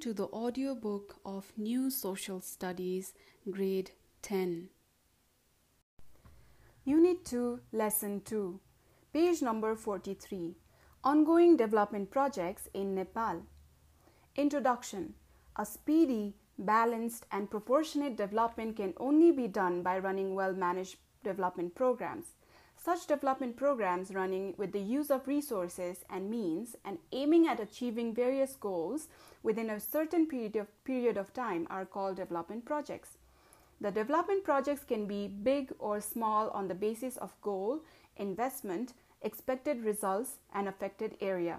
[0.00, 3.12] to the audiobook of New Social Studies,
[3.50, 3.90] Grade
[4.22, 4.70] 10.
[6.86, 8.58] Unit 2, Lesson 2,
[9.12, 10.54] page number 43
[11.04, 13.42] Ongoing Development Projects in Nepal.
[14.36, 15.12] Introduction
[15.56, 21.74] A speedy, balanced, and proportionate development can only be done by running well managed development
[21.74, 22.24] programs.
[22.82, 28.14] Such development programs running with the use of resources and means and aiming at achieving
[28.14, 29.08] various goals
[29.42, 33.18] within a certain period of, period of time are called development projects.
[33.82, 37.80] The development projects can be big or small on the basis of goal,
[38.16, 41.58] investment, expected results, and affected area.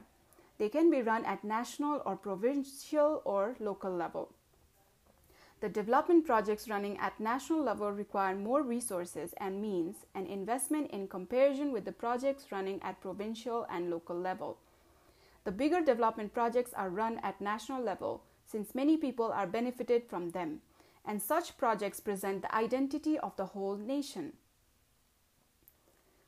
[0.57, 4.33] They can be run at national or provincial or local level.
[5.61, 11.07] The development projects running at national level require more resources and means and investment in
[11.07, 14.57] comparison with the projects running at provincial and local level.
[15.43, 20.31] The bigger development projects are run at national level since many people are benefited from
[20.31, 20.61] them,
[21.05, 24.33] and such projects present the identity of the whole nation.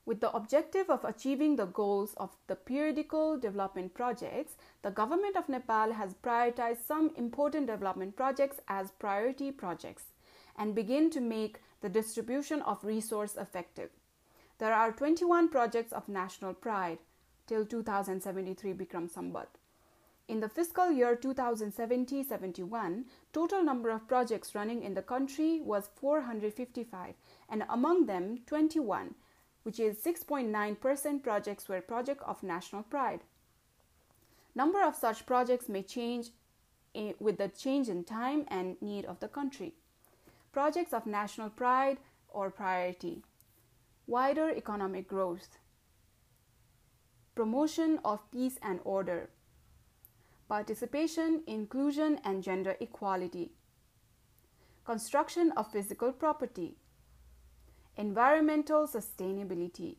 [0.06, 5.48] With the objective of achieving the goals of the periodical development projects, the government of
[5.48, 10.04] Nepal has prioritized some important development projects as priority projects
[10.58, 13.92] and begin to make the distribution of resource effective.
[14.58, 17.00] There are 21 projects of national pride
[17.48, 19.48] till 2073 Bikram Sambat.
[20.28, 27.16] In the fiscal year 2070-71, total number of projects running in the country was 455
[27.50, 29.16] and among them 21
[29.64, 33.22] which is 6.9% projects were project of national pride.
[34.56, 36.28] Number of such projects may change
[37.20, 39.74] with the change in time and need of the country.
[40.52, 41.98] Projects of national pride
[42.30, 43.24] or priority.
[44.06, 45.58] Wider economic growth.
[47.34, 49.30] Promotion of peace and order.
[50.48, 53.54] Participation, inclusion and gender equality.
[54.86, 56.76] Construction of physical property
[57.98, 59.98] environmental sustainability,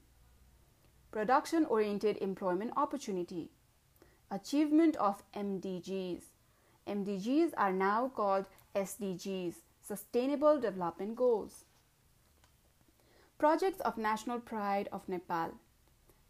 [1.11, 3.51] production oriented employment opportunity,
[4.31, 6.23] achievement of MDGs.
[6.89, 11.65] MDGs are now called SDGs, Sustainable Development Goals.
[13.39, 15.53] Projects of National Pride of Nepal.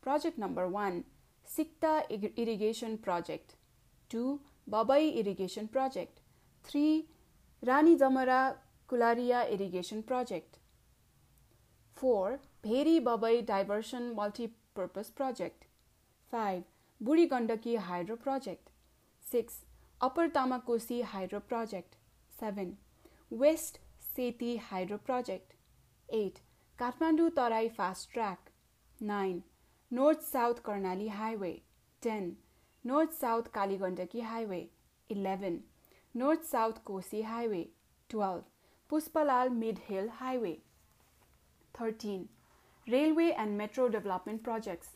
[0.03, 1.05] Project number 1
[1.47, 2.03] Sikta
[2.37, 3.57] Irrigation Project.
[4.11, 6.21] 2 Babai Irrigation Project.
[6.65, 7.07] 3
[7.63, 8.57] Rani Jamara
[8.89, 10.59] Kularia Irrigation Project.
[11.97, 12.41] 4.
[12.63, 15.67] Bheri Babai Diversion Multi-Purpose Project
[16.31, 16.65] 5.
[17.03, 18.71] Buri Gandaki Hydro Project
[19.21, 19.65] 6.
[20.01, 21.97] Upper Tamakosi Hydro Project
[22.41, 22.77] 7.
[23.31, 25.55] West Seti Hydro Project
[26.09, 26.41] 8.
[26.79, 28.51] Kathmandu Tarai Fast Track
[29.01, 29.45] 9.
[29.91, 31.63] North-South Karnali Highway
[32.01, 32.37] 10.
[32.83, 34.71] North-South Kaligandaki Highway
[35.09, 35.63] 11.
[36.13, 37.69] North-South Kosi Highway
[38.09, 38.43] 12.
[38.91, 40.61] Puspalal Mid-Hill Highway
[41.77, 42.29] 13.
[42.89, 44.89] Railway and Metro Development Projects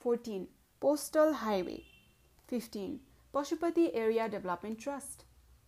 [0.00, 0.46] 14.
[0.80, 1.84] Postal Highway
[2.48, 3.00] 15.
[3.34, 5.24] Pashupati Area Development Trust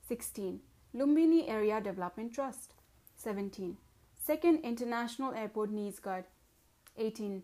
[0.08, 0.60] 16.
[0.94, 2.74] Lumbini Area Development Trust
[3.16, 3.76] 17.
[4.16, 6.24] Second International Airport Nijgadh
[6.96, 7.42] 18.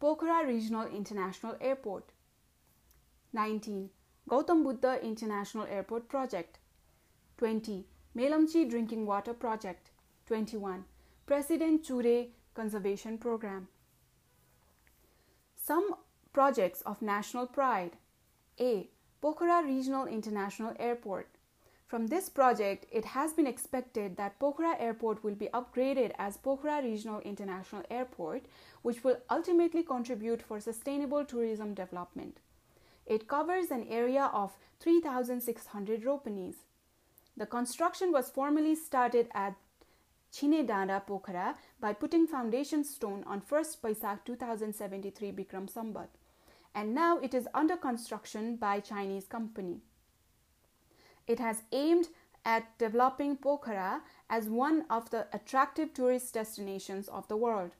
[0.00, 2.12] Pokhara Regional International Airport
[3.32, 3.90] 19.
[4.30, 6.58] Gautam Buddha International Airport Project
[7.38, 7.84] 20.
[8.16, 9.90] Melamchi Drinking Water Project
[10.26, 10.84] 21.
[11.26, 13.68] President Chure Conservation Program.
[15.62, 15.94] Some
[16.32, 17.92] projects of national pride.
[18.58, 18.88] A.
[19.22, 21.28] Pokhara Regional International Airport.
[21.86, 26.82] From this project, it has been expected that Pokhara Airport will be upgraded as Pokhara
[26.82, 28.46] Regional International Airport,
[28.80, 32.38] which will ultimately contribute for sustainable tourism development.
[33.04, 36.54] It covers an area of 3,600 ropanis.
[37.36, 39.56] The construction was formally started at
[40.36, 46.08] Chine Dada Pokhara by putting foundation stone on 1st Baisakh 2073 Bikram Sambat
[46.74, 49.80] and now it is under construction by Chinese company.
[51.26, 52.08] It has aimed
[52.44, 57.70] at developing Pokhara as one of the attractive tourist destinations of the world.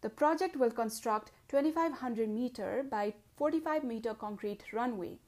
[0.00, 5.18] The project will construct 2500 meter by 45 meter concrete runway,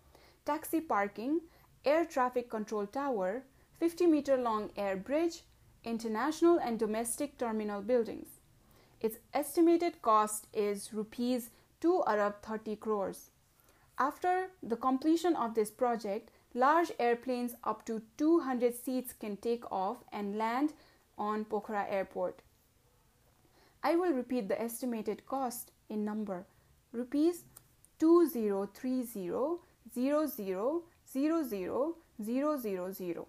[0.45, 1.43] taxi parking,
[1.85, 3.45] air traffic control tower,
[3.79, 5.45] 50 meter long air bridge,
[5.85, 8.29] international and domestic terminal buildings.
[9.01, 11.51] Its estimated cost is rupees
[11.81, 13.31] 2 Arab 30 crores.
[13.99, 19.99] After the completion of this project, large airplanes up to 200 seats can take off
[20.13, 20.73] and land
[21.19, 22.43] on Pokhara Airport.
[23.83, 26.47] I will repeat the estimated cost in number
[26.93, 27.45] rupees
[27.99, 29.61] 2030 00
[29.93, 30.83] 00
[32.23, 33.27] 000.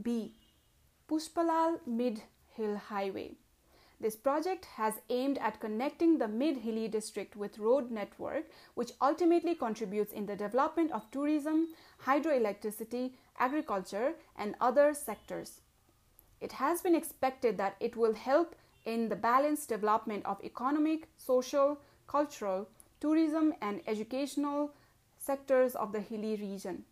[0.00, 0.37] B.
[1.08, 2.20] Pushpalal Mid
[2.54, 3.32] Hill Highway.
[3.98, 8.44] This project has aimed at connecting the Mid Hilly district with road network
[8.74, 11.68] which ultimately contributes in the development of tourism,
[12.04, 15.62] hydroelectricity, agriculture and other sectors.
[16.42, 18.54] It has been expected that it will help
[18.84, 22.68] in the balanced development of economic, social, cultural,
[23.00, 24.72] tourism and educational
[25.18, 26.84] sectors of the hilly region.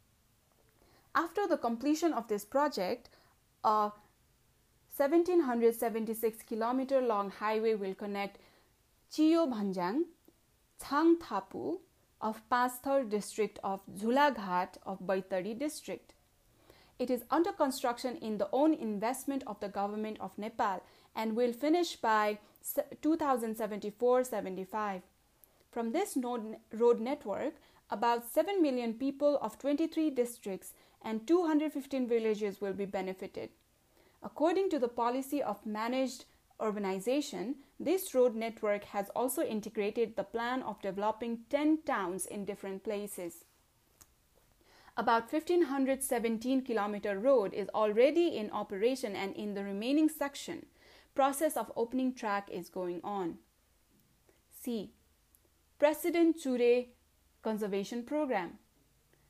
[1.15, 3.11] After the completion of this project,
[3.63, 3.93] a
[4.97, 8.39] 1776 kilometer long highway will connect
[9.13, 10.05] Chio Bhanjang,
[10.83, 11.81] Changthapu
[12.21, 16.15] of Panchthar district of Jhulaghat of Baitadi district.
[16.99, 20.83] It is under construction in the own investment of the government of Nepal
[21.15, 22.39] and will finish by
[23.03, 25.03] 2074-75.
[25.71, 26.17] From this
[26.73, 27.53] road network,
[27.91, 30.73] about 7 million people of 23 districts
[31.03, 33.51] and 215 villages will be benefited.
[34.27, 36.25] According to the policy of managed
[36.61, 42.83] urbanization, this road network has also integrated the plan of developing 10 towns in different
[42.83, 43.45] places.
[44.97, 50.67] About 1517 kilometer road is already in operation and in the remaining section,
[51.15, 53.39] process of opening track is going on.
[54.61, 54.91] C.
[55.79, 56.87] President Chure
[57.45, 58.59] Conservation Program.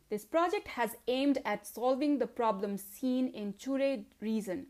[0.08, 4.68] This project has aimed at solving the problems seen in Chure region.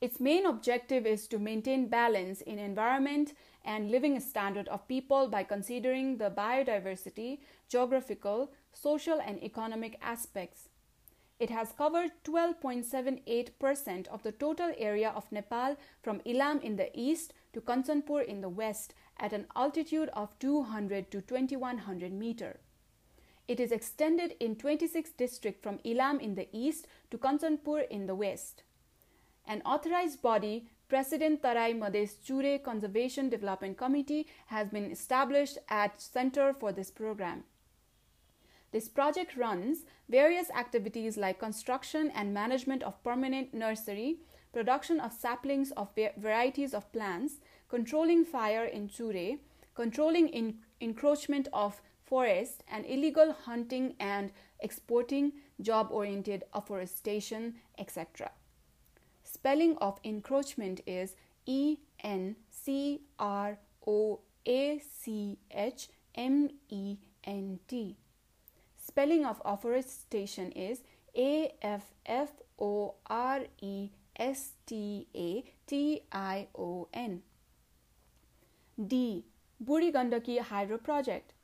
[0.00, 3.32] Its main objective is to maintain balance in environment
[3.64, 7.38] and living standard of people by considering the biodiversity,
[7.68, 10.68] geographical, social and economic aspects.
[11.38, 17.32] It has covered 12.78% of the total area of Nepal from Ilam in the east
[17.52, 22.60] to Kanchanpur in the west at an altitude of 200 to 2100 meter.
[23.48, 28.14] It is extended in 26 districts from Ilam in the east to Kanchanpur in the
[28.14, 28.62] west.
[29.46, 36.52] An authorized body, President Tarai Madhes Chure Conservation Development Committee, has been established at Center
[36.52, 37.44] for this program.
[38.72, 44.18] This project runs various activities like construction and management of permanent nursery,
[44.52, 47.34] production of saplings of varieties of plants,
[47.68, 49.38] controlling fire in Chure,
[49.74, 58.30] controlling in- encroachment of forest, and illegal hunting and exporting, job oriented afforestation, etc.
[59.46, 61.14] Spelling of encroachment is
[61.46, 63.56] E N C R
[63.86, 67.96] O A C H M E N T.
[68.76, 70.80] Spelling of afforestation is
[71.16, 77.22] A F F O R E S T A T I O N.
[78.84, 79.26] D.
[79.64, 81.34] Buri Gandaki Hydro Project.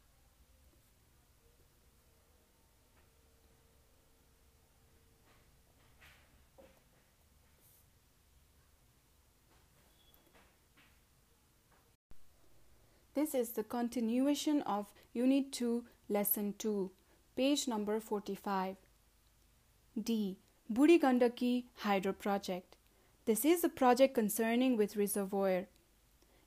[13.22, 16.90] This is the continuation of Unit 2, Lesson 2,
[17.36, 18.74] page number 45.
[20.02, 20.38] D.
[20.68, 22.74] Buri Gandaki Hydro Project.
[23.24, 25.66] This is a project concerning with reservoir.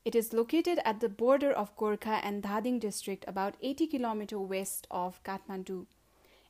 [0.04, 4.86] It is located at the border of Gorkha and Dhading district about 80 km west
[4.92, 5.86] of Kathmandu.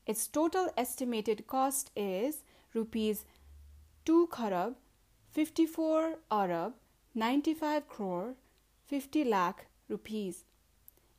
[0.07, 2.41] Its total estimated cost is
[2.73, 3.25] rupees
[4.05, 4.73] 2 kharab
[5.33, 6.73] 54 arab
[7.13, 8.33] 95 crore
[8.87, 10.43] 50 lakh rupees.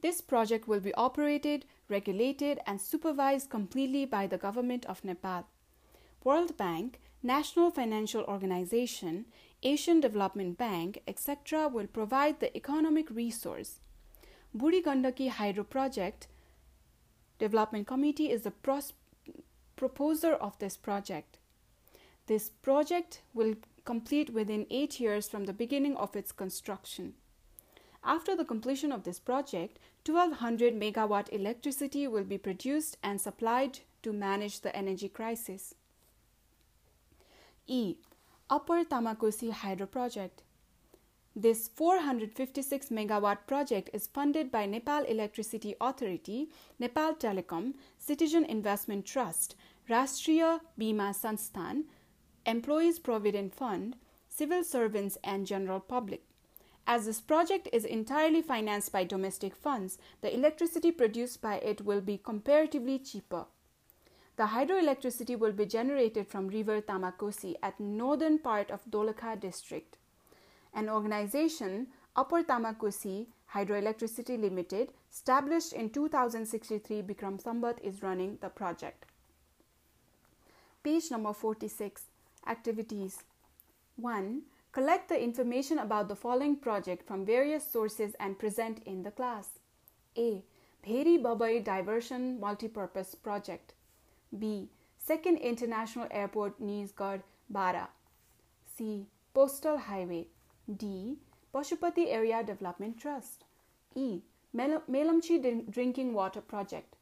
[0.03, 5.47] This project will be operated, regulated, and supervised completely by the government of Nepal.
[6.23, 9.27] World Bank, National Financial Organization,
[9.63, 13.81] Asian Development Bank, etc., will provide the economic resource.
[14.57, 16.29] Buri Gandaki Hydro Project
[17.39, 18.93] Development Committee is the pros-
[19.77, 21.39] proposer of this project.
[22.27, 23.55] This project will
[23.85, 27.15] complete within eight years from the beginning of its construction.
[28.03, 34.13] After the completion of this project, 1200 megawatt electricity will be produced and supplied to
[34.13, 35.75] manage the energy crisis.
[37.67, 37.97] E.
[38.49, 40.43] Upper Tamakosi Hydro Project.
[41.39, 49.55] This 456 megawatt project is funded by Nepal Electricity Authority, Nepal Telecom, Citizen Investment Trust,
[49.87, 51.85] Rashtriya Bima Sansthan,
[52.47, 53.97] Employees Provident Fund,
[54.31, 56.23] civil servants, and general public.
[56.87, 62.01] As this project is entirely financed by domestic funds, the electricity produced by it will
[62.01, 63.45] be comparatively cheaper.
[64.37, 69.99] The hydroelectricity will be generated from river Tamakosi at northern part of Dolakha district.
[70.77, 79.07] An organization, Upper Tamakosi Hydroelectricity Limited, established in 2063, Bikram Sambat is running the project.
[80.85, 82.03] Page number 46
[82.47, 83.25] Activities
[83.97, 84.43] 1.
[84.73, 89.49] Collect the information about the following project from various sources and present in the class.
[90.19, 90.45] A.
[90.87, 93.73] Bheri Babai Diversion Multipurpose Project.
[94.39, 94.69] B.
[94.99, 97.89] Second International Airport Nijgadh Bara.
[98.77, 99.07] C.
[99.33, 100.27] Postal Highway.
[100.75, 101.19] D.
[101.55, 103.45] Pashupati Area Development Trust.
[103.95, 104.23] E.
[104.55, 106.97] Melamchi Drinking Water Project.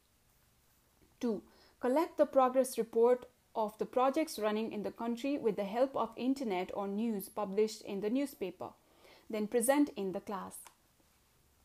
[1.20, 1.42] 2.
[1.80, 6.10] Collect the progress report of the projects running in the country with the help of
[6.16, 8.70] internet or news published in the newspaper.
[9.30, 10.58] Then present in the class.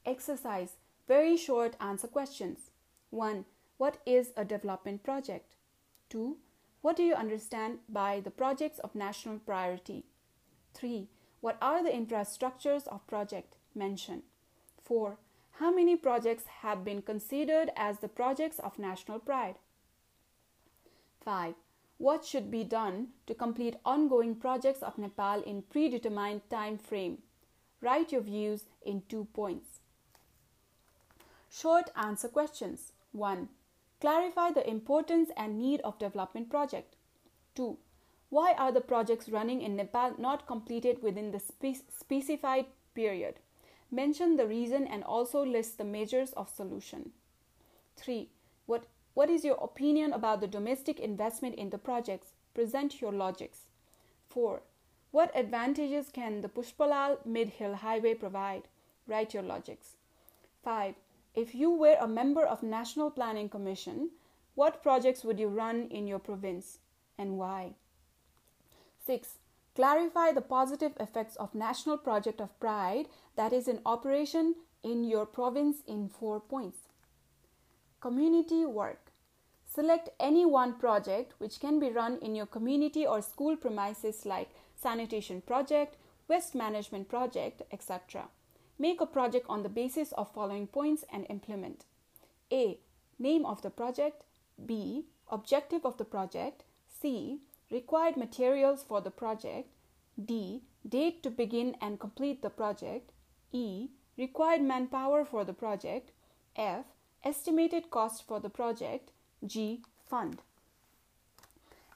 [0.06, 0.76] Exercise
[1.08, 2.70] Very short answer questions.
[3.10, 3.46] 1.
[3.78, 5.56] What is a development project?
[6.10, 6.38] 2.
[6.82, 10.06] What do you understand by the projects of national priority?
[10.76, 11.10] 3.
[11.42, 14.24] What are the infrastructures of project mentioned?
[14.82, 15.18] 4.
[15.60, 19.56] How many projects have been considered as the projects of national pride?
[21.24, 21.56] 5.
[21.98, 27.20] What should be done to complete ongoing projects of Nepal in predetermined time frame?
[27.82, 29.80] Write your views in two points.
[31.50, 32.94] Short answer questions.
[33.12, 33.50] 1.
[34.00, 36.96] Clarify the importance and need of development project.
[37.56, 37.78] 2.
[38.30, 43.40] Why are the projects running in Nepal not completed within the spe- specified period?
[43.90, 47.12] Mention the reason and also list the measures of solution.
[47.98, 48.30] 3.
[48.68, 52.34] What, what is your opinion about the domestic investment in the projects?
[52.54, 53.66] Present your logics.
[54.28, 54.62] 4.
[55.12, 58.68] What advantages can the Pushpalal Mid Hill Highway provide?
[59.08, 59.96] Write your logics.
[60.64, 60.94] 5.
[61.34, 64.12] If you were a member of National Planning Commission,
[64.54, 66.78] what projects would you run in your province
[67.18, 67.74] and why?
[69.10, 69.40] 6.
[69.74, 75.26] Clarify the positive effects of National Project of Pride that is in operation in your
[75.26, 76.78] province in four points.
[78.02, 79.12] Community work.
[79.66, 84.50] Select any one project which can be run in your community or school premises like
[84.76, 85.98] sanitation project,
[86.28, 88.28] waste management project, etc.
[88.78, 91.86] Make a project on the basis of following points and implement.
[92.54, 92.78] A.
[93.18, 94.24] Name of the project.
[94.64, 95.06] B.
[95.32, 96.64] Objective of the project.
[97.02, 97.40] C.
[97.72, 99.70] Required materials for the project.
[100.24, 100.64] D.
[100.88, 103.12] Date to begin and complete the project.
[103.52, 103.90] E.
[104.18, 106.12] Required manpower for the project.
[106.56, 106.86] F.
[107.24, 109.12] Estimated cost for the project.
[109.46, 109.82] G.
[110.10, 110.42] Fund.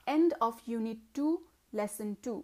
[0.05, 2.43] End of Unit 2, Lesson 2.